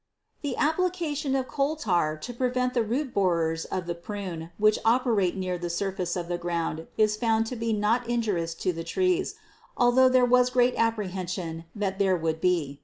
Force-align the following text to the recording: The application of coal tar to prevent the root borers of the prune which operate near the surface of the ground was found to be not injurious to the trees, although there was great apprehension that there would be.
The 0.41 0.57
application 0.57 1.35
of 1.35 1.47
coal 1.47 1.75
tar 1.75 2.17
to 2.17 2.33
prevent 2.33 2.73
the 2.73 2.81
root 2.81 3.13
borers 3.13 3.65
of 3.65 3.85
the 3.85 3.93
prune 3.93 4.49
which 4.57 4.79
operate 4.83 5.35
near 5.35 5.59
the 5.59 5.69
surface 5.69 6.15
of 6.15 6.27
the 6.27 6.39
ground 6.39 6.87
was 6.97 7.15
found 7.15 7.45
to 7.45 7.55
be 7.55 7.71
not 7.71 8.09
injurious 8.09 8.55
to 8.65 8.73
the 8.73 8.83
trees, 8.83 9.35
although 9.77 10.09
there 10.09 10.25
was 10.25 10.49
great 10.49 10.73
apprehension 10.75 11.65
that 11.75 11.99
there 11.99 12.17
would 12.17 12.41
be. 12.41 12.79